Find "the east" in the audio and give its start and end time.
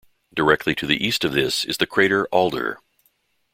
0.87-1.23